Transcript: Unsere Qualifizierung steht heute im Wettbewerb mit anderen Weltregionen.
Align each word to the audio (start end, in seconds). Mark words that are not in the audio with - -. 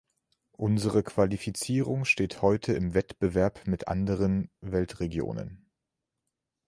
Unsere 0.57 1.03
Qualifizierung 1.03 2.05
steht 2.05 2.41
heute 2.41 2.73
im 2.73 2.95
Wettbewerb 2.95 3.67
mit 3.67 3.87
anderen 3.87 4.49
Weltregionen. 4.59 5.69